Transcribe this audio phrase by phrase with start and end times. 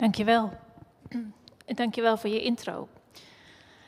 [0.00, 0.52] Dankjewel.
[1.66, 2.88] En dankjewel voor je intro.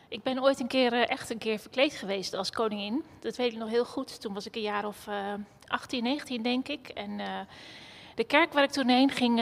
[0.09, 3.03] Ik ben ooit een keer eh, echt een keer verkleed geweest als koningin.
[3.21, 4.21] Dat weet ik nog heel goed.
[4.21, 5.35] Toen was ik een jaar of uh,
[5.67, 6.89] 18, 19 denk ik.
[6.89, 7.27] En uh,
[8.14, 9.39] de kerk waar ik toen heen ging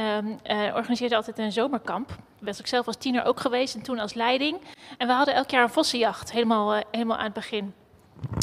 [0.74, 2.08] organiseerde altijd een zomerkamp.
[2.08, 4.60] Daar was ik zelf als tiener ook geweest en toen als leiding.
[4.98, 7.74] En we hadden elk jaar een vossenjacht, helemaal, helemaal aan het begin.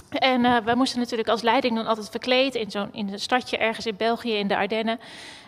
[0.10, 3.58] En uh, wij moesten natuurlijk als leiding dan altijd verkleed in zo'n in een stadje
[3.58, 5.00] ergens in België in de Ardennen.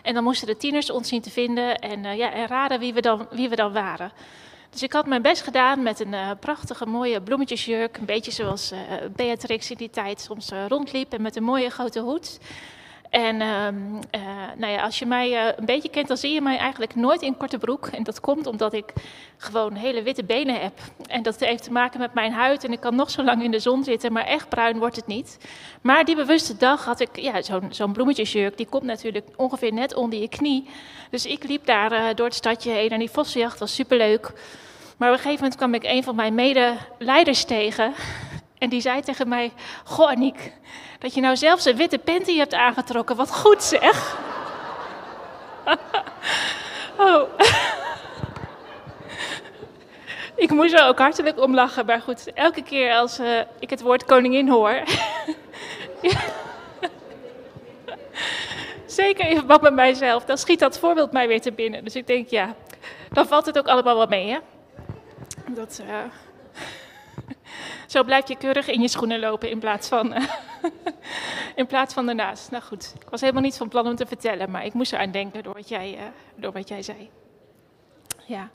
[0.02, 2.92] En dan moesten de tieners ons zien te vinden en, uh, ja, en raden wie
[2.92, 4.12] we, dan, wie we dan waren.
[4.70, 7.96] Dus ik had mijn best gedaan met een uh, prachtige mooie bloemetjesjurk.
[7.96, 8.72] Een beetje zoals
[9.16, 12.38] Beatrix in die tijd soms rondliep en met een mooie grote hoed.
[13.10, 14.22] En uh, uh,
[14.56, 17.22] nou ja, als je mij uh, een beetje kent, dan zie je mij eigenlijk nooit
[17.22, 17.86] in korte broek.
[17.86, 18.92] En dat komt omdat ik
[19.36, 20.72] gewoon hele witte benen heb.
[21.06, 22.64] En dat heeft te maken met mijn huid.
[22.64, 25.06] En ik kan nog zo lang in de zon zitten, maar echt bruin wordt het
[25.06, 25.38] niet.
[25.80, 28.56] Maar die bewuste dag had ik ja, zo'n zo'n bloemetjesjurk.
[28.56, 30.68] Die komt natuurlijk ongeveer net onder je knie.
[31.10, 34.32] Dus ik liep daar uh, door het stadje heen en die vossenjacht was superleuk.
[34.96, 37.94] Maar op een gegeven moment kwam ik een van mijn medeleiders tegen.
[38.60, 39.52] En die zei tegen mij:
[39.84, 40.52] Goh, Aniek,
[40.98, 43.16] dat je nou zelfs een witte panty hebt aangetrokken.
[43.16, 44.16] Wat goed zeg.
[47.06, 47.22] oh.
[50.44, 51.86] ik moest er ook hartelijk om lachen.
[51.86, 54.82] Maar goed, elke keer als uh, ik het woord koningin hoor.
[58.86, 61.84] Zeker in verband met mijzelf, dan schiet dat voorbeeld mij weer te binnen.
[61.84, 62.54] Dus ik denk, ja,
[63.12, 64.38] dan valt het ook allemaal wel mee, hè?
[65.54, 65.82] Dat.
[65.88, 66.29] Uh...
[67.86, 70.24] Zo blijf je keurig in je schoenen lopen in plaats van, uh,
[71.54, 72.50] in plaats van ernaast.
[72.50, 75.10] Nou goed, ik was helemaal niet van plan om te vertellen, maar ik moest eraan
[75.10, 76.02] denken door wat jij, uh,
[76.34, 77.10] door wat jij zei.
[78.26, 78.50] Ja.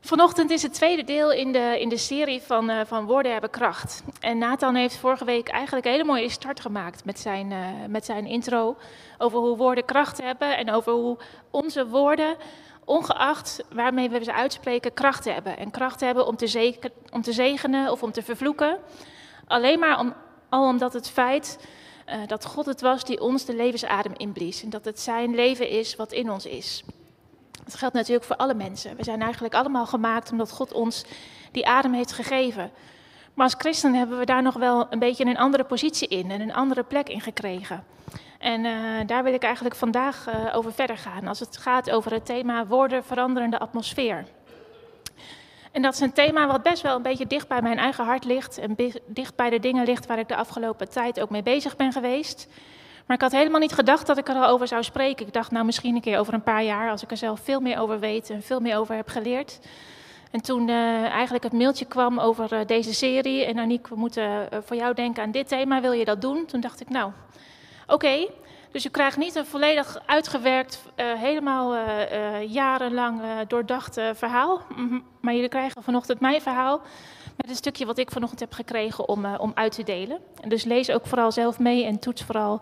[0.00, 3.50] Vanochtend is het tweede deel in de, in de serie van, uh, van Woorden hebben
[3.50, 4.02] kracht.
[4.20, 7.52] En Nathan heeft vorige week eigenlijk een hele mooie start gemaakt met zijn,
[7.88, 8.76] met zijn intro
[9.18, 11.18] over hoe woorden kracht hebben en over hoe
[11.50, 12.36] onze woorden
[12.88, 15.56] ongeacht waarmee we ze uitspreken, kracht hebben.
[15.56, 18.78] En kracht hebben om te, om te zegenen of om te vervloeken.
[19.46, 20.14] Alleen maar om,
[20.48, 21.58] al omdat het feit
[22.06, 24.62] uh, dat God het was die ons de levensadem inblies.
[24.62, 26.84] En dat het zijn leven is wat in ons is.
[27.64, 28.96] Dat geldt natuurlijk voor alle mensen.
[28.96, 31.04] We zijn eigenlijk allemaal gemaakt omdat God ons
[31.52, 32.70] die adem heeft gegeven.
[33.38, 36.40] Maar als christen hebben we daar nog wel een beetje een andere positie in en
[36.40, 37.84] een andere plek in gekregen.
[38.38, 38.72] En uh,
[39.06, 42.66] daar wil ik eigenlijk vandaag uh, over verder gaan, als het gaat over het thema
[42.66, 44.24] woorden veranderende atmosfeer.
[45.72, 48.24] En dat is een thema wat best wel een beetje dicht bij mijn eigen hart
[48.24, 48.76] ligt en
[49.06, 52.48] dicht bij de dingen ligt waar ik de afgelopen tijd ook mee bezig ben geweest.
[53.06, 55.26] Maar ik had helemaal niet gedacht dat ik er al over zou spreken.
[55.26, 57.60] Ik dacht nou misschien een keer over een paar jaar, als ik er zelf veel
[57.60, 59.58] meer over weet en veel meer over heb geleerd.
[60.30, 64.48] En toen uh, eigenlijk het mailtje kwam over uh, deze serie en Aniek, we moeten
[64.52, 66.46] uh, voor jou denken aan dit thema, wil je dat doen?
[66.46, 67.12] Toen dacht ik nou,
[67.86, 68.28] Oké,
[68.70, 71.76] dus je krijgt niet een volledig uitgewerkt, helemaal
[72.40, 74.62] jarenlang doordacht verhaal.
[74.76, 75.04] Mm-hmm.
[75.20, 76.80] Maar jullie krijgen vanochtend mijn verhaal
[77.36, 80.18] met een stukje wat ik vanochtend heb gekregen om, om uit te delen.
[80.40, 82.60] En dus lees ook vooral zelf mee en toets vooral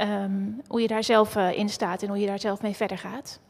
[0.00, 3.40] um, hoe je daar zelf in staat en hoe je daar zelf mee verder gaat.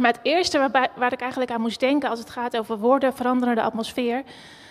[0.00, 3.62] Maar het eerste waar ik eigenlijk aan moest denken als het gaat over woorden veranderende
[3.62, 4.22] atmosfeer,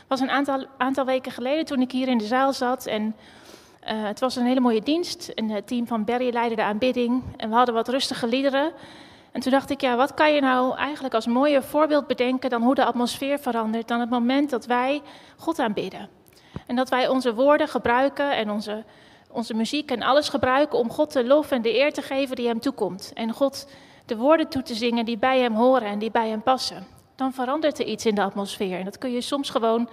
[0.07, 3.15] was een aantal, aantal weken geleden toen ik hier in de zaal zat en
[3.83, 5.31] uh, het was een hele mooie dienst.
[5.35, 7.23] Een uh, team van Berry leidde de aanbidding.
[7.37, 8.71] En we hadden wat rustige liederen.
[9.31, 12.61] En toen dacht ik, ja, wat kan je nou eigenlijk als mooier voorbeeld bedenken dan
[12.61, 15.01] hoe de atmosfeer verandert dan het moment dat wij
[15.37, 16.09] God aanbidden.
[16.65, 18.83] En dat wij onze woorden gebruiken en onze,
[19.31, 22.47] onze muziek en alles gebruiken om God de lof en de eer te geven die
[22.47, 23.11] hem toekomt.
[23.13, 23.67] En God
[24.09, 26.87] de woorden toe te zingen die bij hem horen en die bij hem passen.
[27.15, 28.79] Dan verandert er iets in de atmosfeer.
[28.79, 29.89] En dat kun je soms gewoon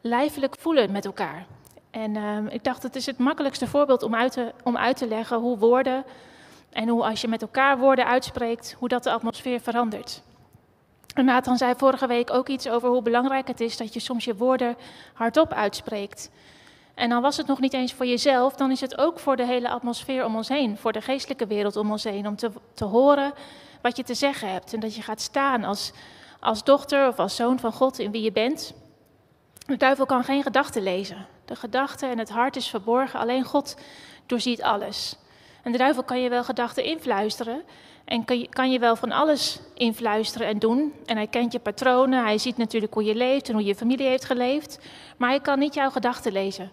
[0.00, 1.46] lijfelijk voelen met elkaar.
[1.90, 5.08] En uh, ik dacht, het is het makkelijkste voorbeeld om uit, te, om uit te
[5.08, 6.04] leggen hoe woorden
[6.72, 10.22] en hoe als je met elkaar woorden uitspreekt, hoe dat de atmosfeer verandert.
[11.14, 14.24] En Nathan zei vorige week ook iets over hoe belangrijk het is dat je soms
[14.24, 14.76] je woorden
[15.14, 16.30] hardop uitspreekt.
[16.96, 19.46] En dan was het nog niet eens voor jezelf, dan is het ook voor de
[19.46, 22.84] hele atmosfeer om ons heen, voor de geestelijke wereld om ons heen, om te, te
[22.84, 23.32] horen
[23.82, 24.74] wat je te zeggen hebt.
[24.74, 25.92] En dat je gaat staan als,
[26.40, 28.74] als dochter of als zoon van God in wie je bent.
[29.66, 31.26] De duivel kan geen gedachten lezen.
[31.44, 33.76] De gedachte en het hart is verborgen, alleen God
[34.26, 35.16] doorziet alles.
[35.62, 37.62] En de duivel kan je wel gedachten influisteren
[38.04, 40.94] en kan je, kan je wel van alles influisteren en doen.
[41.04, 44.06] En hij kent je patronen, hij ziet natuurlijk hoe je leeft en hoe je familie
[44.06, 44.78] heeft geleefd,
[45.16, 46.70] maar hij kan niet jouw gedachten lezen.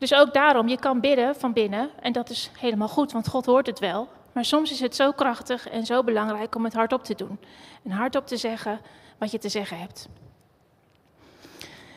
[0.00, 3.46] Dus ook daarom, je kan bidden van binnen en dat is helemaal goed, want God
[3.46, 4.08] hoort het wel.
[4.32, 7.38] Maar soms is het zo krachtig en zo belangrijk om het hardop te doen.
[7.84, 8.80] En hardop te zeggen
[9.18, 10.08] wat je te zeggen hebt.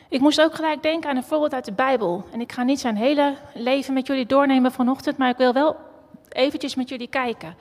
[0.09, 2.25] Ik moest ook gelijk denken aan een voorbeeld uit de Bijbel.
[2.31, 5.75] En ik ga niet zijn hele leven met jullie doornemen vanochtend, maar ik wil wel
[6.29, 7.55] eventjes met jullie kijken.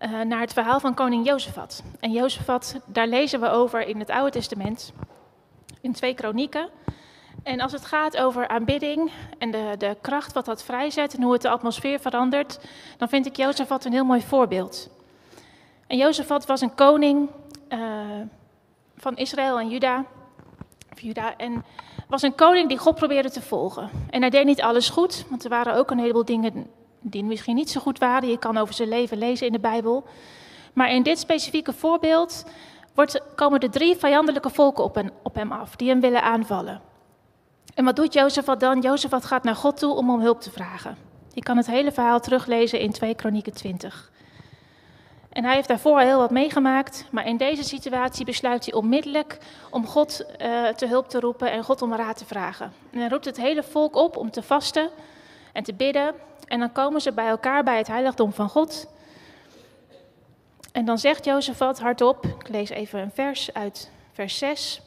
[0.00, 1.82] uh, naar het verhaal van koning Jozefat.
[2.00, 4.92] En Jozefat, daar lezen we over in het Oude Testament,
[5.80, 6.68] in twee kronieken.
[7.42, 11.32] En als het gaat over aanbidding en de, de kracht wat dat vrijzet en hoe
[11.32, 12.60] het de atmosfeer verandert,
[12.96, 14.90] dan vind ik Jozefat een heel mooi voorbeeld.
[15.86, 17.28] En Jozefat was een koning
[17.68, 17.78] uh,
[18.96, 20.04] van Israël en Juda,
[20.94, 21.36] Juda.
[21.36, 21.64] En
[22.08, 23.90] was een koning die God probeerde te volgen.
[24.10, 26.66] En hij deed niet alles goed, want er waren ook een heleboel dingen
[27.00, 28.28] die misschien niet zo goed waren.
[28.28, 30.04] Je kan over zijn leven lezen in de Bijbel.
[30.72, 32.44] Maar in dit specifieke voorbeeld
[32.94, 36.89] wordt, komen er drie vijandelijke volken op hem af, die hem willen aanvallen.
[37.74, 38.80] En wat doet Jozefat dan?
[38.80, 40.96] Jozefat gaat naar God toe om om hulp te vragen.
[41.32, 44.10] Je kan het hele verhaal teruglezen in 2 Kronieken 20.
[45.30, 49.38] En hij heeft daarvoor heel wat meegemaakt, maar in deze situatie besluit hij onmiddellijk
[49.70, 52.72] om God uh, te hulp te roepen en God om raad te vragen.
[52.90, 54.90] En hij roept het hele volk op om te vasten
[55.52, 56.14] en te bidden.
[56.46, 58.86] En dan komen ze bij elkaar bij het heiligdom van God.
[60.72, 64.80] En dan zegt Jozefat hardop, ik lees even een vers uit vers 6.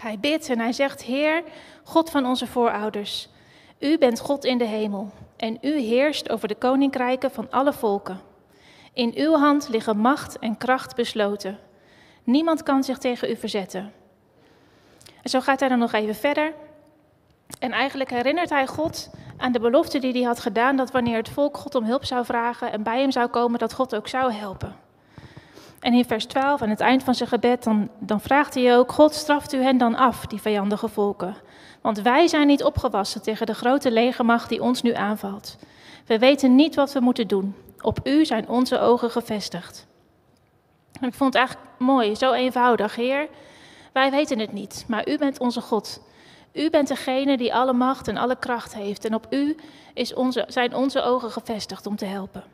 [0.00, 1.42] Hij bidt en hij zegt, Heer,
[1.84, 3.28] God van onze voorouders,
[3.78, 8.20] u bent God in de hemel en u heerst over de koninkrijken van alle volken.
[8.92, 11.58] In uw hand liggen macht en kracht besloten.
[12.24, 13.92] Niemand kan zich tegen u verzetten.
[15.22, 16.52] En zo gaat hij dan nog even verder.
[17.58, 21.28] En eigenlijk herinnert hij God aan de belofte die hij had gedaan dat wanneer het
[21.28, 24.32] volk God om hulp zou vragen en bij hem zou komen, dat God ook zou
[24.32, 24.87] helpen.
[25.80, 28.92] En in vers 12, aan het eind van zijn gebed, dan, dan vraagt hij ook,
[28.92, 31.36] God straft u hen dan af, die vijandige volken.
[31.80, 35.58] Want wij zijn niet opgewassen tegen de grote legermacht die ons nu aanvalt.
[36.06, 37.54] We weten niet wat we moeten doen.
[37.80, 39.86] Op u zijn onze ogen gevestigd.
[41.00, 42.94] ik vond het eigenlijk mooi, zo eenvoudig.
[42.94, 43.28] Heer,
[43.92, 46.00] wij weten het niet, maar u bent onze God.
[46.52, 49.04] U bent degene die alle macht en alle kracht heeft.
[49.04, 49.56] En op u
[49.94, 52.44] is onze, zijn onze ogen gevestigd om te helpen.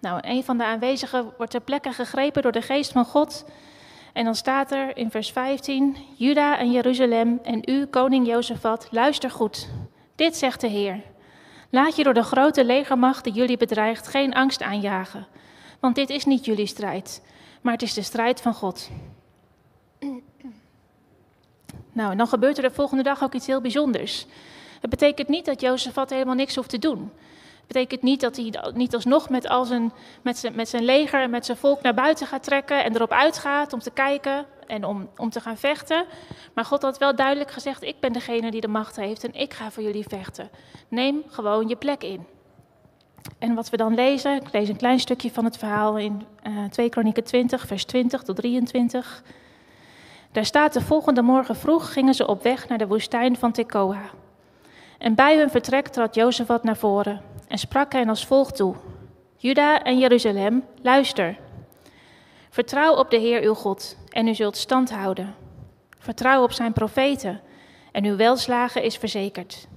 [0.00, 3.44] Nou, een van de aanwezigen wordt ter plekke gegrepen door de geest van God.
[4.12, 9.30] En dan staat er in vers 15: Juda en Jeruzalem en u, koning Jozefat, luister
[9.30, 9.68] goed.
[10.14, 11.00] Dit zegt de Heer.
[11.70, 15.26] Laat je door de grote legermacht die jullie bedreigt geen angst aanjagen.
[15.80, 17.22] Want dit is niet jullie strijd,
[17.60, 18.90] maar het is de strijd van God.
[21.92, 24.26] Nou, en dan gebeurt er de volgende dag ook iets heel bijzonders.
[24.80, 27.10] Het betekent niet dat Jozefat helemaal niks hoeft te doen.
[27.68, 29.92] Betekent niet dat hij niet alsnog met, zijn,
[30.22, 33.12] met, zijn, met zijn leger en met zijn volk naar buiten gaat trekken en erop
[33.12, 36.04] uitgaat om te kijken en om, om te gaan vechten.
[36.54, 39.54] Maar God had wel duidelijk gezegd: Ik ben degene die de macht heeft en ik
[39.54, 40.50] ga voor jullie vechten.
[40.88, 42.26] Neem gewoon je plek in.
[43.38, 46.64] En wat we dan lezen, ik lees een klein stukje van het verhaal in uh,
[46.64, 49.22] eh, 2 Kronieken 20, vers 20 tot 23.
[50.32, 54.02] Daar staat de volgende morgen vroeg gingen ze op weg naar de woestijn van Tekoa.
[54.98, 58.74] En bij hun vertrek trad Jozefat naar voren en sprak hen als volgt toe.
[59.36, 61.36] Juda en Jeruzalem, luister.
[62.50, 65.34] Vertrouw op de Heer uw God en u zult stand houden.
[65.98, 67.40] Vertrouw op zijn profeten
[67.92, 69.68] en uw welslagen is verzekerd.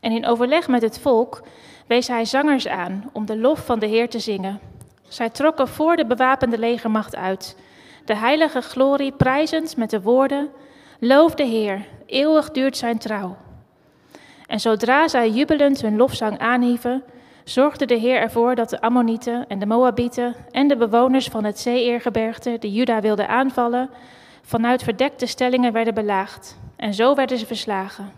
[0.00, 1.42] En in overleg met het volk
[1.86, 4.60] wees hij zangers aan om de lof van de Heer te zingen.
[5.08, 7.56] Zij trokken voor de bewapende legermacht uit,
[8.04, 10.50] de heilige glorie prijzend met de woorden:
[11.00, 13.36] Loof de Heer, eeuwig duurt zijn trouw.
[14.46, 17.02] En zodra zij jubelend hun lofzang aanhieven,
[17.44, 21.58] zorgde de Heer ervoor dat de Ammonieten en de Moabieten en de bewoners van het
[21.58, 23.90] Zeeërgebergte, die Juda wilden aanvallen,
[24.42, 26.58] vanuit verdekte stellingen werden belaagd.
[26.76, 28.12] En zo werden ze verslagen.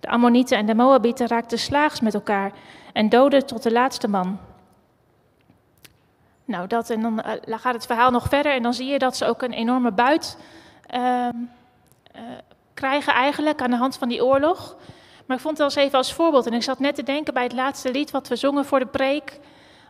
[0.00, 2.52] De Ammonieten en de Moabieten raakten slaags met elkaar
[2.92, 4.38] en doodden tot de laatste man.
[6.44, 9.16] Nou, dat, en dan uh, gaat het verhaal nog verder en dan zie je dat
[9.16, 10.38] ze ook een enorme buit
[10.94, 12.22] uh, uh,
[12.74, 14.76] krijgen eigenlijk aan de hand van die oorlog.
[15.28, 16.46] Maar ik vond het wel eens even als voorbeeld.
[16.46, 18.86] En ik zat net te denken bij het laatste lied wat we zongen voor de
[18.86, 19.38] preek.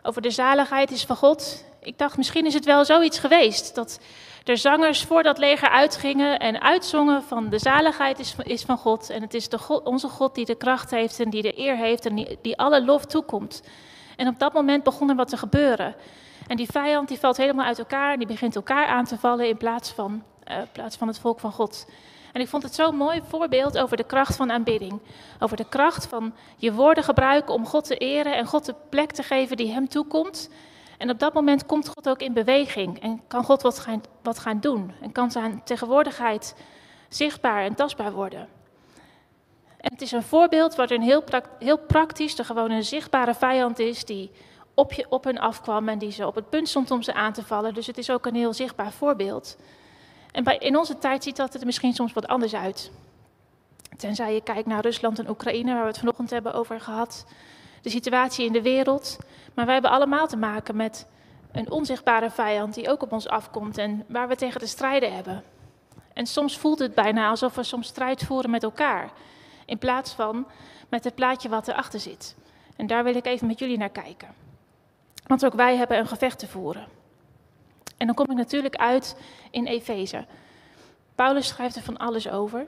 [0.03, 1.65] Over de zaligheid is van God.
[1.81, 3.75] Ik dacht, misschien is het wel zoiets geweest.
[3.75, 3.99] Dat
[4.43, 9.09] er zangers voor dat leger uitgingen en uitzongen van de zaligheid is, is van God.
[9.09, 12.05] En het is de onze God die de kracht heeft en die de eer heeft
[12.05, 13.63] en die, die alle lof toekomt.
[14.15, 15.95] En op dat moment begon er wat te gebeuren.
[16.47, 19.47] En die vijand die valt helemaal uit elkaar en die begint elkaar aan te vallen
[19.47, 21.85] in plaats van, uh, plaats van het volk van God.
[22.33, 24.99] En ik vond het zo'n mooi voorbeeld over de kracht van aanbidding.
[25.39, 29.11] Over de kracht van je woorden gebruiken om God te eren en God de plek
[29.11, 30.49] te geven die hem toekomt.
[30.97, 34.39] En op dat moment komt God ook in beweging en kan God wat gaan, wat
[34.39, 34.91] gaan doen.
[35.01, 36.55] En kan zijn tegenwoordigheid
[37.09, 38.47] zichtbaar en tastbaar worden.
[39.77, 41.23] En het is een voorbeeld wat een heel,
[41.59, 44.31] heel praktisch, er gewoon een zichtbare vijand is die
[44.73, 47.33] op, je, op hen afkwam en die ze op het punt stond om ze aan
[47.33, 47.73] te vallen.
[47.73, 49.57] Dus het is ook een heel zichtbaar voorbeeld.
[50.31, 52.91] En bij, in onze tijd ziet dat er misschien soms wat anders uit.
[53.97, 57.25] Tenzij je kijkt naar Rusland en Oekraïne, waar we het vanochtend hebben over gehad.
[57.81, 59.17] de situatie in de wereld.
[59.53, 61.07] Maar wij hebben allemaal te maken met
[61.51, 65.43] een onzichtbare vijand die ook op ons afkomt en waar we tegen te strijden hebben.
[66.13, 69.11] En soms voelt het bijna alsof we soms strijd voeren met elkaar,
[69.65, 70.47] in plaats van
[70.89, 72.35] met het plaatje wat erachter zit.
[72.75, 74.27] En daar wil ik even met jullie naar kijken.
[75.27, 76.87] Want ook wij hebben een gevecht te voeren.
[77.99, 79.15] En dan kom ik natuurlijk uit
[79.51, 80.25] in Efeze.
[81.15, 82.65] Paulus schrijft er van alles over.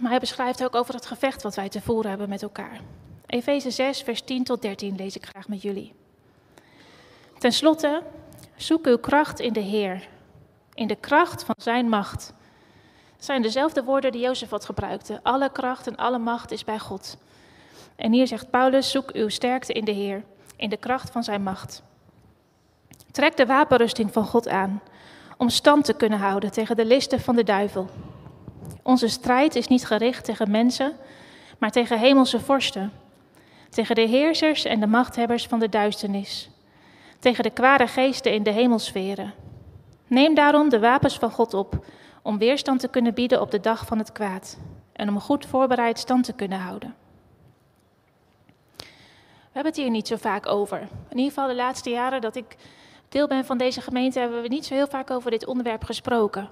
[0.00, 2.80] Maar hij beschrijft ook over het gevecht wat wij te voeren hebben met elkaar.
[3.26, 5.94] Efeze 6, vers 10 tot 13 lees ik graag met jullie.
[7.38, 8.02] Ten slotte,
[8.56, 10.08] zoek uw kracht in de Heer,
[10.74, 12.32] in de kracht van zijn macht.
[13.16, 15.20] Het zijn dezelfde woorden die Jozef had gebruikte.
[15.22, 17.16] Alle kracht en alle macht is bij God.
[17.96, 20.24] En hier zegt Paulus, zoek uw sterkte in de Heer,
[20.56, 21.82] in de kracht van zijn macht.
[23.12, 24.82] Trek de wapenrusting van God aan,
[25.36, 27.88] om stand te kunnen houden tegen de listen van de duivel.
[28.82, 30.92] Onze strijd is niet gericht tegen mensen,
[31.58, 32.92] maar tegen hemelse vorsten,
[33.68, 36.50] tegen de heersers en de machthebbers van de duisternis,
[37.18, 39.34] tegen de kwade geesten in de hemelsferen.
[40.06, 41.84] Neem daarom de wapens van God op,
[42.22, 44.58] om weerstand te kunnen bieden op de dag van het kwaad
[44.92, 46.94] en om goed voorbereid stand te kunnen houden.
[48.76, 50.78] We hebben het hier niet zo vaak over.
[51.08, 52.56] In ieder geval de laatste jaren dat ik
[53.12, 56.48] deel ben van deze gemeente, hebben we niet zo heel vaak over dit onderwerp gesproken.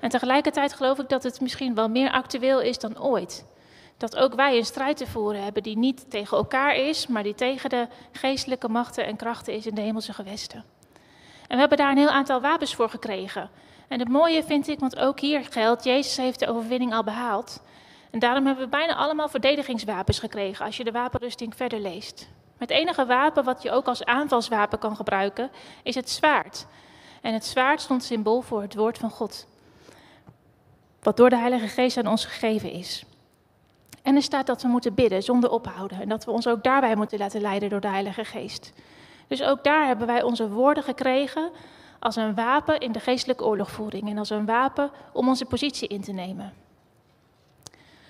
[0.00, 3.46] En tegelijkertijd geloof ik dat het misschien wel meer actueel is dan ooit.
[3.96, 7.34] Dat ook wij een strijd te voeren hebben die niet tegen elkaar is, maar die
[7.34, 10.64] tegen de geestelijke machten en krachten is in de hemelse gewesten.
[11.48, 13.50] En we hebben daar een heel aantal wapens voor gekregen.
[13.88, 17.62] En het mooie vind ik, want ook hier geldt, Jezus heeft de overwinning al behaald.
[18.10, 22.28] En daarom hebben we bijna allemaal verdedigingswapens gekregen als je de wapenrusting verder leest.
[22.58, 25.50] Het enige wapen wat je ook als aanvalswapen kan gebruiken
[25.82, 26.66] is het zwaard.
[27.22, 29.46] En het zwaard stond symbool voor het woord van God.
[31.02, 33.04] Wat door de Heilige Geest aan ons gegeven is.
[34.02, 36.00] En er staat dat we moeten bidden zonder ophouden.
[36.00, 38.72] En dat we ons ook daarbij moeten laten leiden door de Heilige Geest.
[39.26, 41.50] Dus ook daar hebben wij onze woorden gekregen
[41.98, 44.08] als een wapen in de geestelijke oorlogvoering.
[44.08, 46.52] En als een wapen om onze positie in te nemen.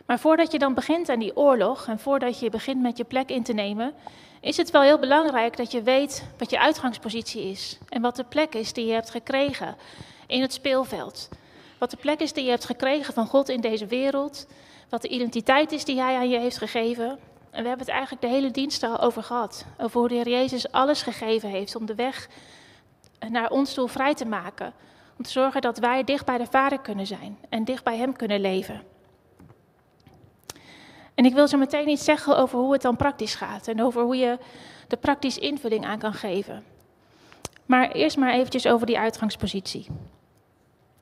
[0.07, 3.31] Maar voordat je dan begint aan die oorlog en voordat je begint met je plek
[3.31, 3.95] in te nemen,
[4.40, 8.25] is het wel heel belangrijk dat je weet wat je uitgangspositie is en wat de
[8.25, 9.76] plek is die je hebt gekregen
[10.26, 11.28] in het speelveld.
[11.78, 14.47] Wat de plek is die je hebt gekregen van God in deze wereld,
[14.88, 17.19] wat de identiteit is die Hij aan je heeft gegeven.
[17.50, 20.28] En we hebben het eigenlijk de hele dienst al over gehad, over hoe de Heer
[20.28, 22.28] Jezus alles gegeven heeft om de weg
[23.28, 24.73] naar ons toe vrij te maken.
[25.19, 28.16] Om te zorgen dat wij dicht bij de Vader kunnen zijn en dicht bij Hem
[28.16, 28.83] kunnen leven.
[31.16, 34.02] En ik wil zo meteen iets zeggen over hoe het dan praktisch gaat en over
[34.02, 34.38] hoe je
[34.88, 36.64] de praktische invulling aan kan geven.
[37.66, 39.87] Maar eerst maar eventjes over die uitgangspositie.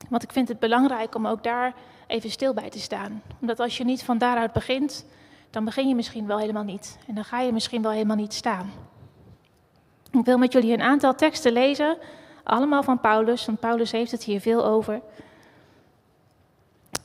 [0.09, 1.73] Want ik vind het belangrijk om ook daar
[2.07, 3.21] even stil bij te staan.
[3.41, 5.05] Omdat als je niet van daaruit begint,
[5.49, 6.97] dan begin je misschien wel helemaal niet.
[7.07, 8.71] En dan ga je misschien wel helemaal niet staan.
[10.11, 11.97] Ik wil met jullie een aantal teksten lezen,
[12.43, 15.01] allemaal van Paulus, want Paulus heeft het hier veel over.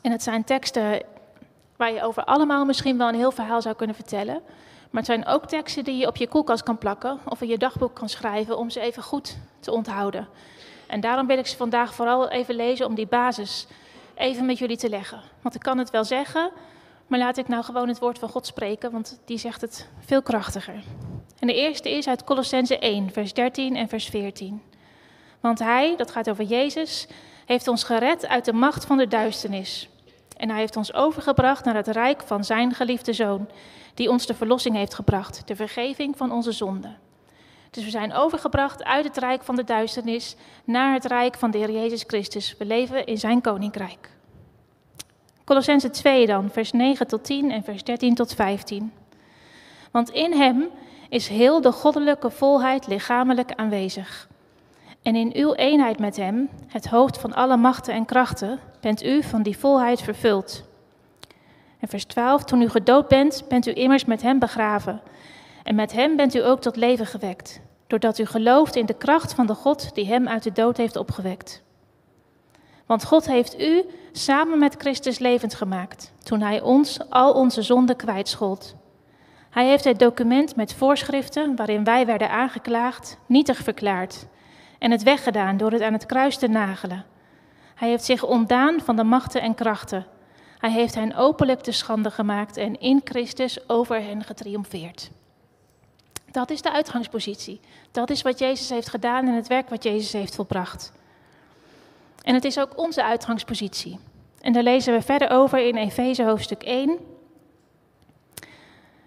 [0.00, 1.02] En het zijn teksten
[1.81, 4.41] waar je over allemaal misschien wel een heel verhaal zou kunnen vertellen.
[4.91, 7.59] Maar het zijn ook teksten die je op je koelkast kan plakken of in je
[7.59, 10.29] dagboek kan schrijven om ze even goed te onthouden.
[10.87, 13.67] En daarom wil ik ze vandaag vooral even lezen om die basis
[14.15, 15.21] even met jullie te leggen.
[15.43, 16.51] Want ik kan het wel zeggen,
[17.07, 20.23] maar laat ik nou gewoon het woord van God spreken, want die zegt het veel
[20.23, 20.83] krachtiger.
[21.39, 24.63] En de eerste is uit Colossense 1, vers 13 en vers 14.
[25.41, 27.07] Want hij, dat gaat over Jezus,
[27.47, 29.89] heeft ons gered uit de macht van de duisternis
[30.41, 33.49] en hij heeft ons overgebracht naar het rijk van zijn geliefde zoon,
[33.95, 36.97] die ons de verlossing heeft gebracht, de vergeving van onze zonden.
[37.71, 41.59] Dus we zijn overgebracht uit het rijk van de duisternis naar het rijk van de
[41.59, 42.55] Heer Jezus Christus.
[42.59, 44.11] We leven in zijn koninkrijk.
[45.45, 48.93] Colossense 2 dan, vers 9 tot 10 en vers 13 tot 15.
[49.91, 50.69] Want in hem
[51.09, 54.29] is heel de goddelijke volheid lichamelijk aanwezig.
[55.03, 59.23] En in uw eenheid met Hem, het hoofd van alle machten en krachten, bent u
[59.23, 60.69] van die volheid vervuld.
[61.79, 65.01] En vers 12, toen u gedood bent, bent u immers met Hem begraven.
[65.63, 69.35] En met Hem bent u ook tot leven gewekt, doordat u gelooft in de kracht
[69.35, 71.63] van de God die Hem uit de dood heeft opgewekt.
[72.87, 77.97] Want God heeft u samen met Christus levend gemaakt, toen Hij ons al onze zonden
[77.97, 78.75] kwijtschold.
[79.51, 84.27] Hij heeft het document met voorschriften waarin wij werden aangeklaagd, nietig verklaard
[84.79, 87.05] en het weggedaan door het aan het kruis te nagelen.
[87.81, 90.07] Hij heeft zich ontdaan van de machten en krachten.
[90.59, 95.11] Hij heeft hen openlijk te schande gemaakt en in Christus over hen getriomfeerd.
[96.31, 97.61] Dat is de uitgangspositie.
[97.91, 100.93] Dat is wat Jezus heeft gedaan en het werk wat Jezus heeft volbracht.
[102.23, 103.99] En het is ook onze uitgangspositie.
[104.41, 106.99] En daar lezen we verder over in Efeze hoofdstuk 1,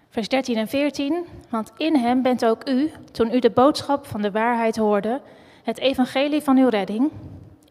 [0.08, 1.26] Vers 13 en 14.
[1.48, 5.20] Want in hem bent ook u, toen u de boodschap van de waarheid hoorde,
[5.62, 7.10] het evangelie van uw redding.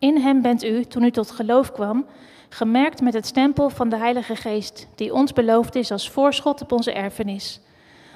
[0.04, 2.06] In hem bent u, toen u tot geloof kwam,
[2.50, 6.72] gemerkt met het stempel van de Heilige Geest, die ons beloofd is als voorschot op
[6.72, 7.62] onze erfenis.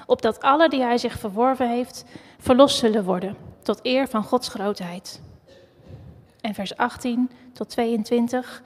[0.06, 2.04] Opdat alle die hij zich verworven heeft,
[2.38, 5.22] verlost zullen worden, tot eer van Gods grootheid.
[6.40, 8.62] En vers 18 tot 22.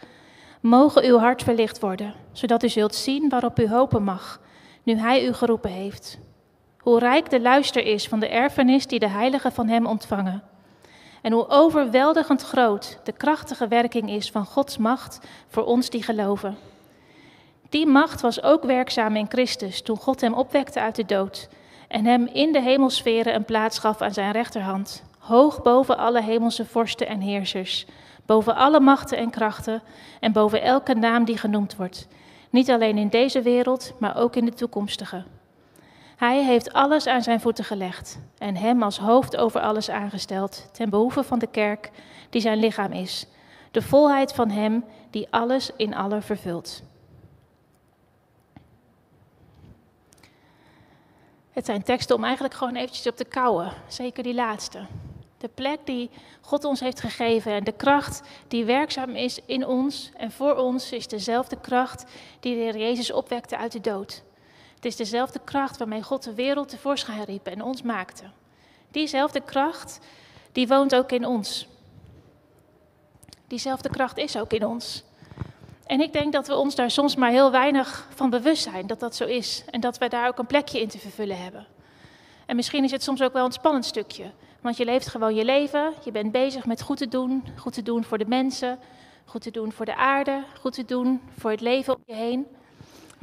[0.60, 4.40] Mogen uw hart verlicht worden, zodat u zult zien waarop u hopen mag,
[4.82, 6.18] nu hij u geroepen heeft.
[6.78, 10.42] Hoe rijk de luister is van de erfenis die de heiligen van hem ontvangen.
[11.22, 16.56] En hoe overweldigend groot de krachtige werking is van Gods macht voor ons die geloven.
[17.68, 21.48] Die macht was ook werkzaam in Christus toen God hem opwekte uit de dood
[21.88, 26.64] en hem in de hemelsferen een plaats gaf aan zijn rechterhand, hoog boven alle hemelse
[26.64, 27.86] vorsten en heersers,
[28.26, 29.82] boven alle machten en krachten
[30.20, 32.08] en boven elke naam die genoemd wordt,
[32.50, 35.24] niet alleen in deze wereld, maar ook in de toekomstige.
[36.22, 40.90] Hij heeft alles aan zijn voeten gelegd en hem als hoofd over alles aangesteld, ten
[40.90, 41.90] behoeve van de kerk,
[42.30, 43.26] die zijn lichaam is,
[43.70, 46.82] de volheid van hem die alles in alle vervult.
[51.50, 54.86] Het zijn teksten om eigenlijk gewoon eventjes op te kouwen, zeker die laatste.
[55.38, 56.10] De plek die
[56.40, 60.92] God ons heeft gegeven en de kracht die werkzaam is in ons en voor ons
[60.92, 62.04] is dezelfde kracht
[62.40, 64.22] die de Heer Jezus opwekte uit de dood.
[64.82, 68.24] Het is dezelfde kracht waarmee God de wereld tevoorschijn riep en ons maakte.
[68.90, 69.98] Diezelfde kracht,
[70.52, 71.66] die woont ook in ons.
[73.46, 75.04] Diezelfde kracht is ook in ons.
[75.86, 79.00] En ik denk dat we ons daar soms maar heel weinig van bewust zijn dat
[79.00, 79.64] dat zo is.
[79.70, 81.66] En dat we daar ook een plekje in te vervullen hebben.
[82.46, 84.30] En misschien is het soms ook wel een spannend stukje.
[84.60, 85.92] Want je leeft gewoon je leven.
[86.04, 87.44] Je bent bezig met goed te doen.
[87.56, 88.78] Goed te doen voor de mensen.
[89.24, 90.44] Goed te doen voor de aarde.
[90.60, 92.46] Goed te doen voor het leven om je heen.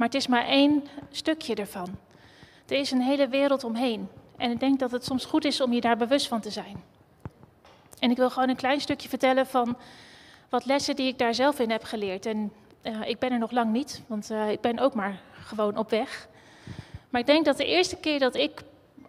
[0.00, 1.98] Maar het is maar één stukje ervan.
[2.66, 4.08] Er is een hele wereld omheen.
[4.36, 6.82] En ik denk dat het soms goed is om je daar bewust van te zijn.
[7.98, 9.76] En ik wil gewoon een klein stukje vertellen van
[10.48, 12.26] wat lessen die ik daar zelf in heb geleerd.
[12.26, 15.76] En uh, ik ben er nog lang niet, want uh, ik ben ook maar gewoon
[15.76, 16.28] op weg.
[17.10, 18.62] Maar ik denk dat de eerste keer dat ik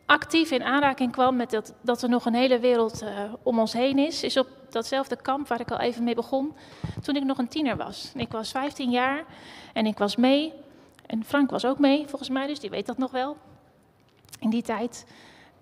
[0.05, 3.09] actief in aanraking kwam met dat, dat er nog een hele wereld uh,
[3.43, 6.53] om ons heen is, is op datzelfde kamp waar ik al even mee begon,
[7.01, 8.11] toen ik nog een tiener was.
[8.15, 9.23] Ik was 15 jaar
[9.73, 10.53] en ik was mee.
[11.11, 13.37] En Frank was ook mee, volgens mij, dus die weet dat nog wel.
[14.39, 15.05] In die tijd.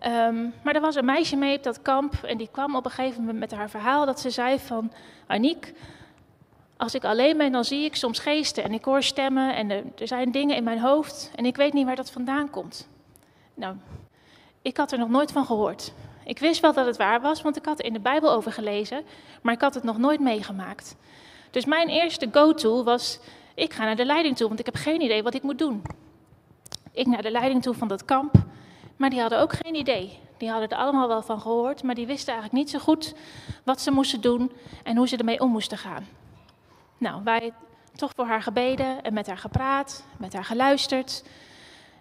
[0.08, 2.92] Um, maar er was een meisje mee op dat kamp en die kwam op een
[2.92, 4.92] gegeven moment met haar verhaal dat ze zei van...
[5.28, 5.74] Aniek,
[6.78, 9.84] als ik alleen ben, dan zie ik soms geesten en ik hoor stemmen en er,
[9.98, 12.88] er zijn dingen in mijn hoofd en ik weet niet waar dat vandaan komt.
[13.54, 13.76] Nou,
[14.62, 15.94] ik had er nog nooit van gehoord.
[16.26, 18.52] Ik wist wel dat het waar was, want ik had er in de Bijbel over
[18.52, 19.04] gelezen,
[19.42, 20.96] maar ik had het nog nooit meegemaakt.
[21.52, 23.20] Dus mijn eerste go-to was,
[23.60, 25.82] ik ga naar de leiding toe, want ik heb geen idee wat ik moet doen.
[26.92, 28.36] Ik naar de leiding toe van dat kamp,
[28.96, 30.20] maar die hadden ook geen idee.
[30.38, 33.14] Die hadden er allemaal wel van gehoord, maar die wisten eigenlijk niet zo goed
[33.64, 34.52] wat ze moesten doen
[34.84, 36.08] en hoe ze ermee om moesten gaan.
[36.98, 37.54] Nou, wij
[37.96, 41.24] toch voor haar gebeden en met haar gepraat, met haar geluisterd.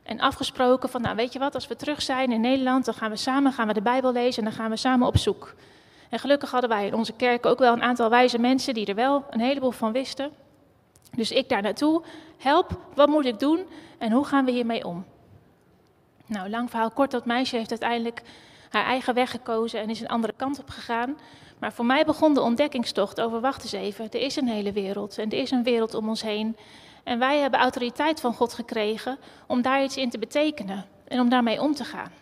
[0.03, 3.11] En afgesproken van, nou weet je wat, als we terug zijn in Nederland, dan gaan
[3.11, 5.55] we samen gaan we de Bijbel lezen en dan gaan we samen op zoek.
[6.09, 8.95] En gelukkig hadden wij in onze kerk ook wel een aantal wijze mensen die er
[8.95, 10.31] wel een heleboel van wisten.
[11.19, 12.03] Dus ik daar naartoe,
[12.37, 13.67] help, wat moet ik doen
[13.99, 15.05] en hoe gaan we hiermee om?
[16.27, 18.23] Nou, lang verhaal kort, dat meisje heeft uiteindelijk
[18.71, 21.19] haar eigen weg gekozen en is een andere kant op gegaan.
[21.59, 25.19] Maar voor mij begon de ontdekkingstocht over, wacht eens even, er is een hele wereld
[25.19, 26.57] en er is een wereld om ons heen.
[27.05, 31.29] En wij hebben autoriteit van God gekregen om daar iets in te betekenen en om
[31.29, 32.13] daarmee om te gaan.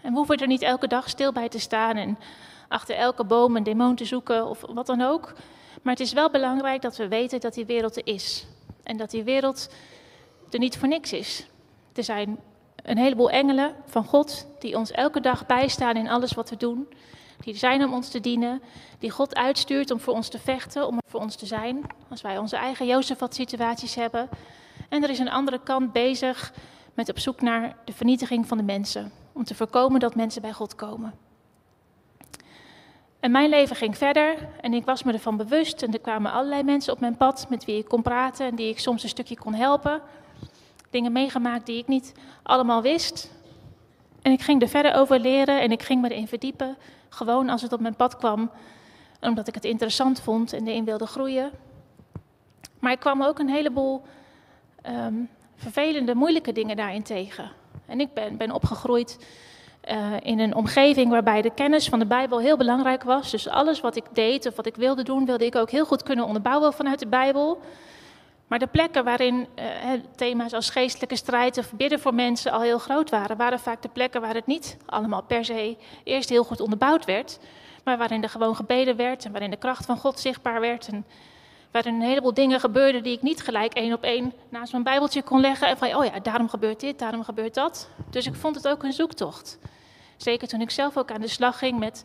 [0.00, 2.18] En we hoeven er niet elke dag stil bij te staan en
[2.68, 5.34] achter elke boom een demon te zoeken of wat dan ook.
[5.84, 8.46] Maar het is wel belangrijk dat we weten dat die wereld er is.
[8.82, 9.68] En dat die wereld
[10.50, 11.46] er niet voor niks is.
[11.92, 12.40] Er zijn
[12.76, 16.88] een heleboel engelen van God die ons elke dag bijstaan in alles wat we doen.
[17.40, 18.62] Die zijn om ons te dienen,
[18.98, 21.86] die God uitstuurt om voor ons te vechten, om voor ons te zijn.
[22.10, 24.28] Als wij onze eigen Jozefat-situaties hebben.
[24.88, 26.52] En er is een andere kant bezig
[26.94, 29.12] met op zoek naar de vernietiging van de mensen.
[29.32, 31.14] Om te voorkomen dat mensen bij God komen.
[33.24, 35.82] En mijn leven ging verder en ik was me ervan bewust.
[35.82, 38.68] En er kwamen allerlei mensen op mijn pad met wie ik kon praten en die
[38.68, 40.00] ik soms een stukje kon helpen.
[40.90, 43.30] Dingen meegemaakt die ik niet allemaal wist.
[44.22, 46.76] En ik ging er verder over leren en ik ging me erin verdiepen.
[47.08, 48.50] Gewoon als het op mijn pad kwam,
[49.20, 51.50] omdat ik het interessant vond en erin wilde groeien.
[52.78, 54.02] Maar ik kwam ook een heleboel
[54.86, 57.50] um, vervelende, moeilijke dingen daarin tegen.
[57.86, 59.18] En ik ben, ben opgegroeid
[59.90, 63.30] uh, in een omgeving waarbij de kennis van de Bijbel heel belangrijk was.
[63.30, 66.02] Dus alles wat ik deed of wat ik wilde doen, wilde ik ook heel goed
[66.02, 67.60] kunnen onderbouwen vanuit de Bijbel.
[68.46, 69.64] Maar de plekken waarin uh,
[70.16, 73.88] thema's als geestelijke strijd of bidden voor mensen al heel groot waren, waren vaak de
[73.88, 77.38] plekken waar het niet allemaal per se eerst heel goed onderbouwd werd,
[77.84, 80.88] maar waarin er gewoon gebeden werd en waarin de kracht van God zichtbaar werd.
[80.88, 81.04] En
[81.70, 85.22] waarin een heleboel dingen gebeurden die ik niet gelijk één op één naast mijn Bijbeltje
[85.22, 85.68] kon leggen.
[85.68, 87.88] En van, oh ja, daarom gebeurt dit, daarom gebeurt dat.
[88.10, 89.58] Dus ik vond het ook een zoektocht.
[90.16, 92.04] Zeker toen ik zelf ook aan de slag ging met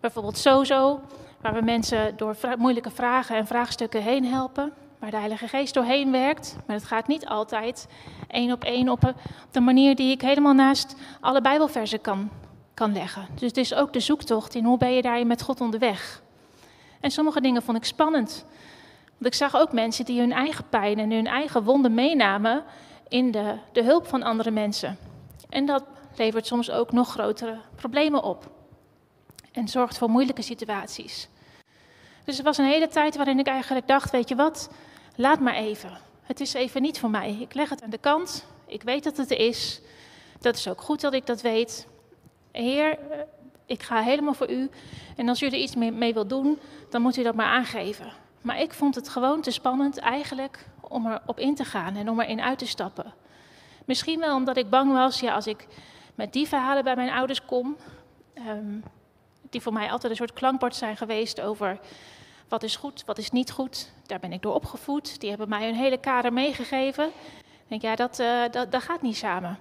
[0.00, 1.00] bijvoorbeeld Sozo,
[1.40, 4.72] waar we mensen door moeilijke vragen en vraagstukken heen helpen.
[4.98, 6.56] Waar de Heilige Geest doorheen werkt.
[6.66, 7.88] Maar het gaat niet altijd
[8.28, 9.14] één op één op,
[9.50, 12.30] de manier die ik helemaal naast alle Bijbelversen kan,
[12.74, 13.26] kan leggen.
[13.34, 16.22] Dus het is ook de zoektocht in hoe ben je daarin met God onderweg.
[17.00, 18.44] En sommige dingen vond ik spannend.
[19.04, 22.62] Want ik zag ook mensen die hun eigen pijn en hun eigen wonden meenamen
[23.08, 24.98] in de, de hulp van andere mensen.
[25.48, 25.84] En dat
[26.18, 28.50] levert soms ook nog grotere problemen op.
[29.52, 31.28] En zorgt voor moeilijke situaties.
[32.24, 34.70] Dus het was een hele tijd waarin ik eigenlijk dacht: weet je wat,
[35.16, 35.98] laat maar even.
[36.22, 37.36] Het is even niet voor mij.
[37.40, 38.46] Ik leg het aan de kant.
[38.66, 39.80] Ik weet dat het er is.
[40.40, 41.86] Dat is ook goed dat ik dat weet.
[42.52, 42.98] Heer,
[43.66, 44.70] ik ga helemaal voor u.
[45.16, 46.58] En als u er iets mee, mee wilt doen,
[46.90, 48.12] dan moet u dat maar aangeven.
[48.42, 52.20] Maar ik vond het gewoon te spannend eigenlijk om erop in te gaan en om
[52.20, 53.14] erin uit te stappen.
[53.84, 55.66] Misschien wel omdat ik bang was, ja, als ik
[56.14, 57.76] met die verhalen bij mijn ouders kom,
[58.48, 58.82] um,
[59.50, 61.78] die voor mij altijd een soort klankbord zijn geweest over
[62.48, 63.92] wat is goed, wat is niet goed.
[64.06, 65.20] Daar ben ik door opgevoed.
[65.20, 67.06] Die hebben mij een hele kader meegegeven.
[67.06, 69.58] Ik denk, ja, dat, uh, dat, dat gaat niet samen.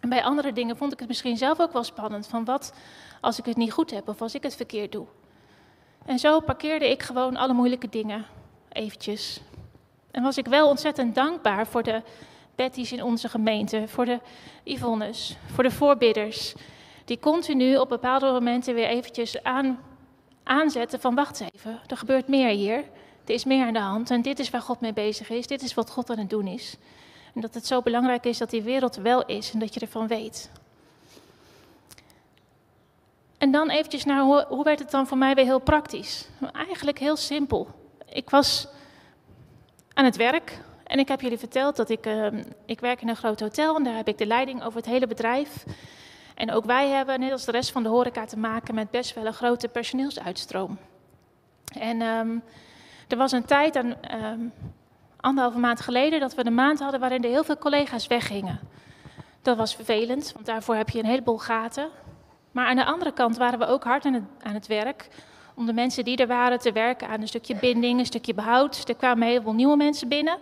[0.00, 2.26] En bij andere dingen vond ik het misschien zelf ook wel spannend.
[2.26, 2.72] Van wat
[3.20, 5.06] als ik het niet goed heb of als ik het verkeerd doe.
[6.04, 8.26] En zo parkeerde ik gewoon alle moeilijke dingen
[8.68, 9.40] eventjes.
[10.10, 12.02] En was ik wel ontzettend dankbaar voor de
[12.54, 14.20] Betty's in onze gemeente, voor de
[14.64, 16.54] Yvonnes, voor de voorbidders,
[17.04, 19.78] die continu op bepaalde momenten weer eventjes aan,
[20.42, 22.76] aanzetten van wacht even, er gebeurt meer hier,
[23.24, 25.62] er is meer aan de hand en dit is waar God mee bezig is, dit
[25.62, 26.76] is wat God aan het doen is.
[27.34, 30.06] En dat het zo belangrijk is dat die wereld wel is en dat je ervan
[30.06, 30.50] weet.
[33.38, 36.28] En dan eventjes naar hoe, hoe werd het dan voor mij weer heel praktisch?
[36.52, 37.68] Eigenlijk heel simpel.
[38.08, 38.68] Ik was
[39.94, 42.26] aan het werk en ik heb jullie verteld dat ik, uh,
[42.66, 45.06] ik werk in een groot hotel en daar heb ik de leiding over het hele
[45.06, 45.64] bedrijf.
[46.34, 49.14] En ook wij hebben, net als de rest van de horeca, te maken met best
[49.14, 50.78] wel een grote personeelsuitstroom.
[51.78, 52.42] En um,
[53.08, 54.52] er was een tijd, een, um,
[55.20, 58.60] anderhalve maand geleden, dat we een maand hadden waarin er heel veel collega's weggingen.
[59.42, 61.88] Dat was vervelend, want daarvoor heb je een heleboel gaten.
[62.52, 65.08] Maar aan de andere kant waren we ook hard aan het, aan het werk
[65.54, 68.88] om de mensen die er waren te werken aan een stukje binding, een stukje behoud.
[68.88, 70.38] Er kwamen heel veel nieuwe mensen binnen.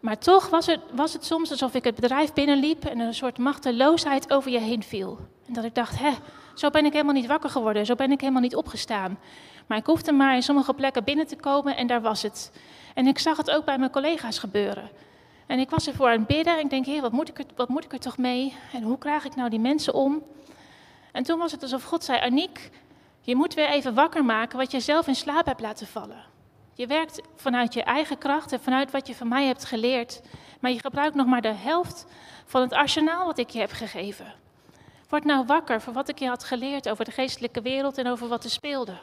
[0.00, 3.38] Maar toch was het, was het soms alsof ik het bedrijf binnenliep en een soort
[3.38, 5.18] machteloosheid over je heen viel.
[5.46, 6.10] En dat ik dacht, hè,
[6.54, 9.18] zo ben ik helemaal niet wakker geworden, zo ben ik helemaal niet opgestaan.
[9.66, 12.52] Maar ik hoefde maar in sommige plekken binnen te komen en daar was het.
[12.94, 14.90] En ik zag het ook bij mijn collega's gebeuren.
[15.46, 17.44] En ik was ervoor aan het bidden en ik denk, heer, wat moet ik er,
[17.56, 18.56] wat moet ik er toch mee?
[18.72, 20.22] En hoe krijg ik nou die mensen om?
[21.12, 22.70] En toen was het alsof God zei, Aniek,
[23.20, 26.29] je moet weer even wakker maken wat je zelf in slaap hebt laten vallen.
[26.80, 30.20] Je werkt vanuit je eigen kracht en vanuit wat je van mij hebt geleerd.
[30.60, 32.06] Maar je gebruikt nog maar de helft
[32.44, 34.34] van het arsenaal wat ik je heb gegeven.
[35.08, 38.28] Word nou wakker voor wat ik je had geleerd over de geestelijke wereld en over
[38.28, 38.98] wat er speelde.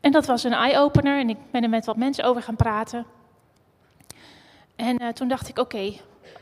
[0.00, 3.06] En dat was een eye-opener en ik ben er met wat mensen over gaan praten.
[4.74, 5.92] En uh, toen dacht ik, oké,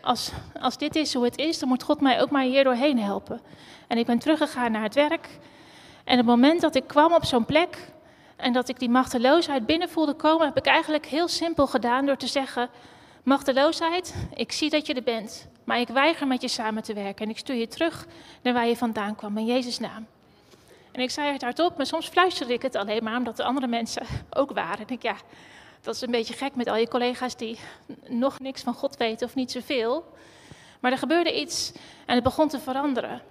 [0.00, 2.98] als, als dit is hoe het is, dan moet God mij ook maar hier doorheen
[2.98, 3.40] helpen.
[3.88, 5.28] En ik ben teruggegaan naar het werk.
[6.04, 7.92] En het moment dat ik kwam op zo'n plek
[8.36, 12.16] en dat ik die machteloosheid binnen voelde komen, heb ik eigenlijk heel simpel gedaan door
[12.16, 12.68] te zeggen:
[13.22, 17.24] Machteloosheid, ik zie dat je er bent, maar ik weiger met je samen te werken
[17.24, 18.06] en ik stuur je terug
[18.42, 20.06] naar waar je vandaan kwam, in Jezus' naam.
[20.92, 23.66] En ik zei het hardop, maar soms fluisterde ik het alleen maar omdat de andere
[23.66, 24.86] mensen ook waren.
[24.86, 25.16] En ik ja,
[25.80, 27.58] dat is een beetje gek met al je collega's die
[28.08, 30.12] nog niks van God weten of niet zoveel.
[30.80, 31.72] Maar er gebeurde iets
[32.06, 33.22] en het begon te veranderen.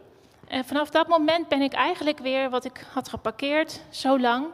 [0.54, 4.46] En vanaf dat moment ben ik eigenlijk weer wat ik had geparkeerd, zo lang,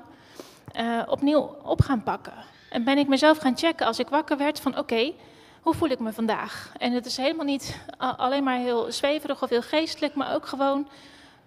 [0.76, 2.34] uh, opnieuw op gaan pakken.
[2.70, 5.14] En ben ik mezelf gaan checken als ik wakker werd van oké,
[5.62, 6.72] hoe voel ik me vandaag?
[6.78, 10.88] En het is helemaal niet alleen maar heel zweverig of heel geestelijk, maar ook gewoon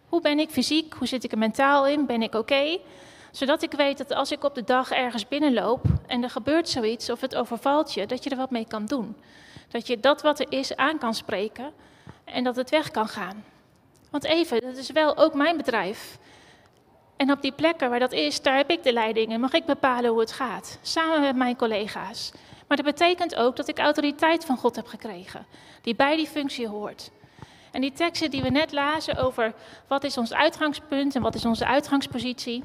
[0.08, 2.78] hoe ben ik fysiek, hoe zit ik er mentaal in, ben ik oké?
[3.30, 7.10] Zodat ik weet dat als ik op de dag ergens binnenloop en er gebeurt zoiets
[7.10, 9.16] of het overvalt je, dat je er wat mee kan doen.
[9.68, 11.72] Dat je dat wat er is aan kan spreken
[12.24, 13.51] en dat het weg kan gaan.
[14.12, 16.18] Want even, dat is wel ook mijn bedrijf.
[17.16, 19.64] En op die plekken waar dat is, daar heb ik de leiding en mag ik
[19.64, 20.78] bepalen hoe het gaat.
[20.82, 22.32] Samen met mijn collega's.
[22.68, 25.46] Maar dat betekent ook dat ik autoriteit van God heb gekregen,
[25.82, 27.10] die bij die functie hoort.
[27.70, 29.54] En die teksten die we net lazen over
[29.86, 32.64] wat is ons uitgangspunt en wat is onze uitgangspositie,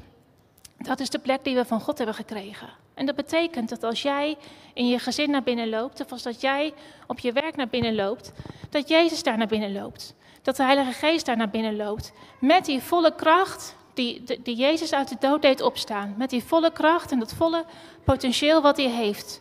[0.78, 2.68] Dat is de plek die we van God hebben gekregen.
[2.94, 4.36] En dat betekent dat als jij
[4.74, 6.74] in je gezin naar binnen loopt, of als dat jij
[7.06, 8.32] op je werk naar binnen loopt,
[8.70, 10.14] dat Jezus daar naar binnen loopt.
[10.42, 12.12] Dat de Heilige Geest daar naar binnen loopt.
[12.40, 16.14] Met die volle kracht die, die Jezus uit de dood deed opstaan.
[16.18, 17.64] Met die volle kracht en dat volle
[18.04, 19.40] potentieel wat hij heeft.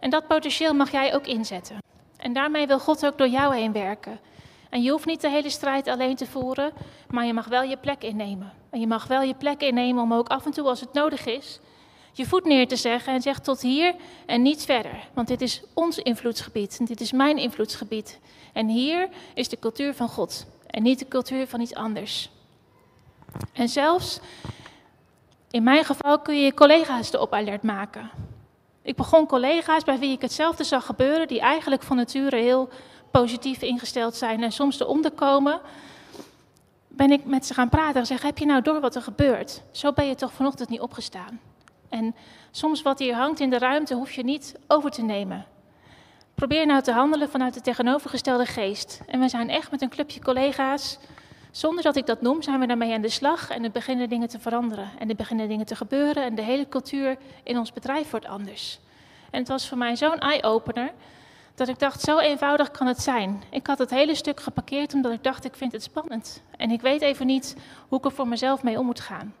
[0.00, 1.78] En dat potentieel mag jij ook inzetten.
[2.16, 4.20] En daarmee wil God ook door jou heen werken.
[4.70, 6.72] En je hoeft niet de hele strijd alleen te voeren,
[7.08, 8.52] maar je mag wel je plek innemen.
[8.70, 11.26] En je mag wel je plek innemen om ook af en toe, als het nodig
[11.26, 11.60] is,
[12.16, 13.94] je voet neer te zeggen en zegt tot hier
[14.26, 15.08] en niet verder.
[15.14, 18.18] Want dit is ons invloedsgebied en dit is mijn invloedsgebied.
[18.52, 22.30] En hier is de cultuur van God en niet de cultuur van iets anders.
[23.52, 24.20] En zelfs
[25.50, 28.10] in mijn geval kun je je collega's erop alert maken.
[28.82, 32.68] Ik begon collega's bij wie ik hetzelfde zag gebeuren, die eigenlijk van nature heel
[33.10, 35.60] positief ingesteld zijn en soms de onderkomen.
[36.88, 39.62] Ben ik met ze gaan praten en zeg: Heb je nou door wat er gebeurt?
[39.70, 41.40] Zo ben je toch vanochtend niet opgestaan.
[41.94, 42.14] En
[42.50, 45.46] soms wat hier hangt in de ruimte hoef je niet over te nemen.
[46.34, 49.00] Probeer nou te handelen vanuit de tegenovergestelde geest.
[49.06, 50.98] En we zijn echt met een clubje collega's,
[51.50, 54.28] zonder dat ik dat noem, zijn we daarmee aan de slag en er beginnen dingen
[54.28, 54.90] te veranderen.
[54.98, 58.80] En er beginnen dingen te gebeuren en de hele cultuur in ons bedrijf wordt anders.
[59.30, 60.92] En het was voor mij zo'n eye-opener
[61.54, 63.42] dat ik dacht, zo eenvoudig kan het zijn.
[63.50, 66.42] Ik had het hele stuk geparkeerd omdat ik dacht, ik vind het spannend.
[66.56, 67.56] En ik weet even niet
[67.88, 69.34] hoe ik er voor mezelf mee om moet gaan.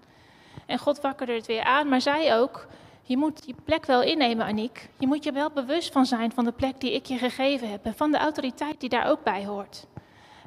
[0.66, 2.66] En God wakkerde het weer aan, maar zei ook:
[3.02, 4.88] Je moet je plek wel innemen, Aniek.
[4.98, 7.84] Je moet je wel bewust van zijn van de plek die ik je gegeven heb
[7.84, 9.86] en van de autoriteit die daar ook bij hoort.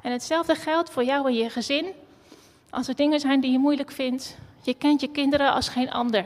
[0.02, 1.86] En hetzelfde geldt voor jou en je gezin.
[2.70, 6.24] Als er dingen zijn die je moeilijk vindt, je kent je kinderen als geen ander.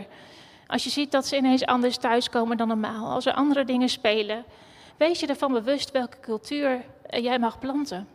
[0.66, 4.44] Als je ziet dat ze ineens anders thuiskomen dan normaal, als er andere dingen spelen,
[4.96, 8.08] wees je ervan bewust welke cultuur jij mag planten.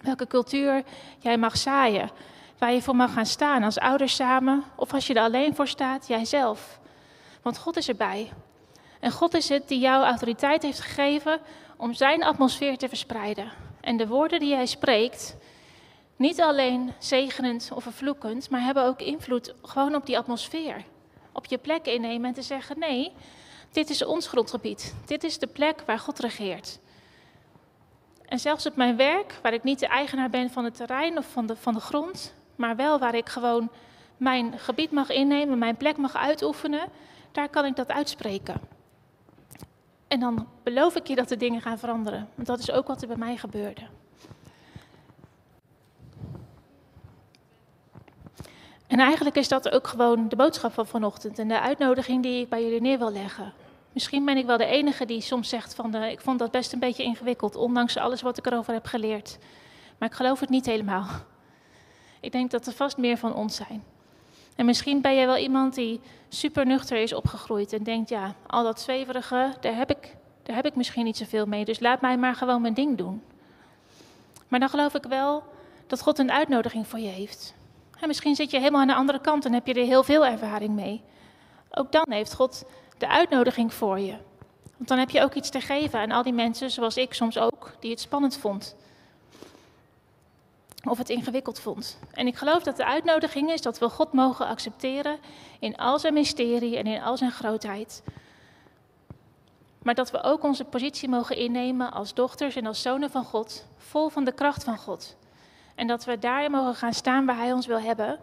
[0.00, 0.82] Welke cultuur
[1.18, 2.10] jij mag zaaien
[2.58, 5.68] waar je voor mag gaan staan als ouders samen of als je er alleen voor
[5.68, 6.80] staat, jijzelf.
[7.42, 8.32] Want God is erbij.
[9.00, 11.40] En God is het die jou autoriteit heeft gegeven
[11.76, 13.52] om zijn atmosfeer te verspreiden.
[13.80, 15.36] En de woorden die jij spreekt,
[16.16, 20.84] niet alleen zegenend of vervloekend, maar hebben ook invloed gewoon op die atmosfeer.
[21.32, 23.12] Op je plek innemen en te zeggen: nee,
[23.72, 24.94] dit is ons grondgebied.
[25.06, 26.78] Dit is de plek waar God regeert.
[28.26, 31.26] En zelfs op mijn werk, waar ik niet de eigenaar ben van het terrein of
[31.26, 33.70] van de, van de grond, maar wel waar ik gewoon
[34.16, 36.88] mijn gebied mag innemen, mijn plek mag uitoefenen,
[37.32, 38.60] daar kan ik dat uitspreken.
[40.08, 42.28] En dan beloof ik je dat de dingen gaan veranderen.
[42.34, 43.82] Want dat is ook wat er bij mij gebeurde.
[48.86, 52.48] En eigenlijk is dat ook gewoon de boodschap van vanochtend en de uitnodiging die ik
[52.48, 53.52] bij jullie neer wil leggen.
[53.92, 56.72] Misschien ben ik wel de enige die soms zegt van de, ik vond dat best
[56.72, 59.38] een beetje ingewikkeld, ondanks alles wat ik erover heb geleerd.
[59.98, 61.06] Maar ik geloof het niet helemaal.
[62.24, 63.84] Ik denk dat er vast meer van ons zijn.
[64.56, 68.62] En misschien ben jij wel iemand die super nuchter is opgegroeid en denkt, ja, al
[68.64, 72.16] dat zweverige, daar heb ik, daar heb ik misschien niet zoveel mee, dus laat mij
[72.16, 73.22] maar gewoon mijn ding doen.
[74.48, 75.42] Maar dan geloof ik wel
[75.86, 77.54] dat God een uitnodiging voor je heeft.
[78.00, 80.26] En misschien zit je helemaal aan de andere kant en heb je er heel veel
[80.26, 81.02] ervaring mee.
[81.70, 82.64] Ook dan heeft God
[82.98, 84.16] de uitnodiging voor je.
[84.76, 87.38] Want dan heb je ook iets te geven aan al die mensen, zoals ik soms
[87.38, 88.76] ook, die het spannend vond
[90.84, 91.98] of het ingewikkeld vond.
[92.12, 95.18] En ik geloof dat de uitnodiging is dat we God mogen accepteren
[95.58, 98.02] in al zijn mysterie en in al zijn grootheid.
[99.82, 103.66] Maar dat we ook onze positie mogen innemen als dochters en als zonen van God,
[103.76, 105.16] vol van de kracht van God.
[105.74, 108.18] En dat we daarin mogen gaan staan waar Hij ons wil hebben.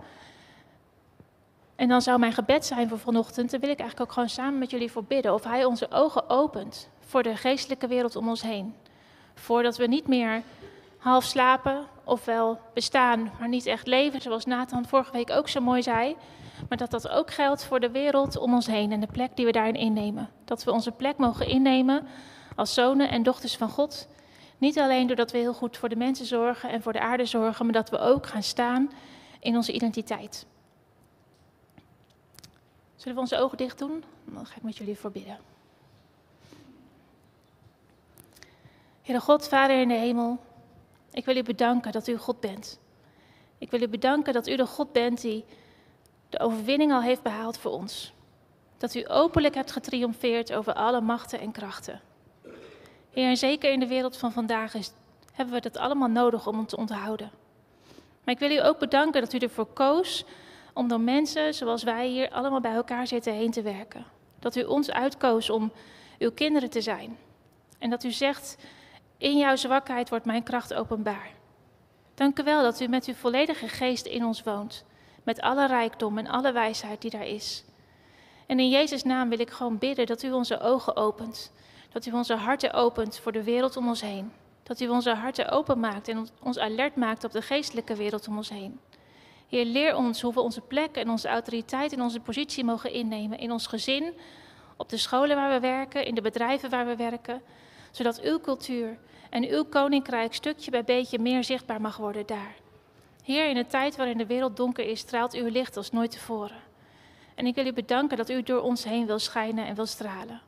[1.76, 4.60] En dan zou mijn gebed zijn voor vanochtend, daar wil ik eigenlijk ook gewoon samen
[4.60, 8.41] met jullie voor bidden, of Hij onze ogen opent voor de geestelijke wereld om ons
[8.41, 8.76] heen.
[9.34, 10.43] Voordat we niet meer
[11.02, 15.82] half slapen, ofwel bestaan, maar niet echt leven, zoals Nathan vorige week ook zo mooi
[15.82, 16.16] zei.
[16.70, 19.46] Maar dat dat ook geldt voor de wereld om ons heen en de plek die
[19.46, 20.30] we daarin innemen.
[20.46, 22.08] Dat we onze plek mogen innemen
[22.56, 24.08] als zonen en dochters van God.
[24.58, 27.66] Niet alleen doordat we heel goed voor de mensen zorgen en voor de aarde zorgen,
[27.66, 28.92] maar dat we ook gaan staan
[29.40, 30.46] in onze identiteit.
[32.96, 34.04] Zullen we onze ogen dicht doen?
[34.26, 35.38] Dan ga ik met jullie voorbidden.
[39.02, 40.40] Heere God, Vader in de hemel,
[41.12, 42.80] ik wil u bedanken dat u God bent.
[43.58, 45.45] Ik wil u bedanken dat u de God bent die
[46.30, 48.13] de overwinning al heeft behaald voor ons.
[48.78, 52.02] Dat u openlijk hebt getriomfeerd over alle machten en krachten.
[53.12, 54.91] Heer, en zeker in de wereld van vandaag is,
[55.34, 57.32] hebben we dat allemaal nodig om het te onthouden.
[58.24, 60.26] Maar ik wil u ook bedanken dat u ervoor koos
[60.74, 64.06] om door mensen zoals wij hier allemaal bij elkaar zitten heen te werken.
[64.39, 65.71] Dat u ons uitkoos om
[66.19, 67.17] uw kinderen te zijn.
[67.80, 68.58] En dat u zegt,
[69.22, 71.30] in jouw zwakheid wordt mijn kracht openbaar.
[72.14, 74.86] Dank u wel dat u met uw volledige geest in ons woont.
[75.24, 77.64] Met alle rijkdom en alle wijsheid die daar is.
[78.48, 81.52] En in Jezus' naam wil ik gewoon bidden dat u onze ogen opent.
[81.92, 84.32] Dat u onze harten opent voor de wereld om ons heen.
[84.64, 88.50] Dat u onze harten openmaakt en ons alert maakt op de geestelijke wereld om ons
[88.50, 88.80] heen.
[89.48, 93.40] Heer, leer ons hoe we onze plek en onze autoriteit en onze positie mogen innemen
[93.40, 94.14] in ons gezin,
[94.78, 97.42] op de scholen waar we werken, in de bedrijven waar we werken,
[97.92, 98.98] zodat uw cultuur
[99.30, 102.56] en uw koninkrijk stukje bij beetje meer zichtbaar mag worden daar.
[103.24, 106.62] Heer, in een tijd waarin de wereld donker is, straalt uw licht als nooit tevoren.
[107.36, 110.42] En ik wil u bedanken dat u door ons heen wil schijnen en wil stralen.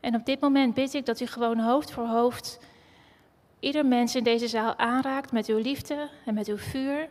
[0.00, 2.58] En op dit moment bid ik dat u gewoon hoofd voor hoofd
[3.60, 7.08] ieder mens in deze zaal aanraakt met uw liefde en met uw vuur.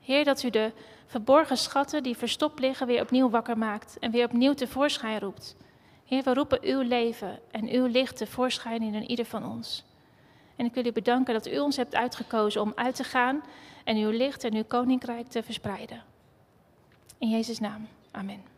[0.00, 0.72] Heer, dat u de
[1.06, 5.56] verborgen schatten die verstopt liggen weer opnieuw wakker maakt en weer opnieuw tevoorschijn roept.
[6.04, 9.84] Heer, we roepen uw leven en uw licht tevoorschijn in ieder van ons.
[10.56, 13.42] En ik wil u bedanken dat u ons hebt uitgekozen om uit te gaan
[13.84, 16.02] en uw licht en uw koninkrijk te verspreiden.
[17.18, 17.88] In Jezus' naam.
[18.10, 18.53] Amen.